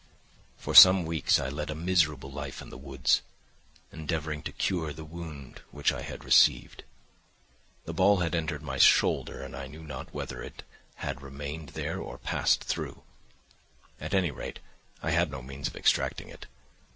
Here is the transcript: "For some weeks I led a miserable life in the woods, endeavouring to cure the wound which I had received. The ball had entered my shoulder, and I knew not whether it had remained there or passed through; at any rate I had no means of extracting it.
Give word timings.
"For 0.57 0.73
some 0.73 1.05
weeks 1.05 1.37
I 1.39 1.49
led 1.49 1.69
a 1.69 1.75
miserable 1.75 2.31
life 2.31 2.59
in 2.59 2.71
the 2.71 2.77
woods, 2.79 3.21
endeavouring 3.91 4.41
to 4.41 4.51
cure 4.51 4.93
the 4.93 5.05
wound 5.05 5.61
which 5.69 5.93
I 5.93 6.01
had 6.01 6.23
received. 6.23 6.83
The 7.85 7.93
ball 7.93 8.17
had 8.21 8.33
entered 8.33 8.63
my 8.63 8.79
shoulder, 8.79 9.43
and 9.43 9.55
I 9.55 9.67
knew 9.67 9.83
not 9.83 10.11
whether 10.11 10.41
it 10.41 10.63
had 10.95 11.21
remained 11.21 11.69
there 11.77 11.99
or 12.01 12.17
passed 12.17 12.63
through; 12.63 13.03
at 13.99 14.15
any 14.15 14.31
rate 14.31 14.57
I 15.03 15.11
had 15.11 15.29
no 15.29 15.43
means 15.43 15.67
of 15.67 15.75
extracting 15.75 16.29
it. 16.29 16.47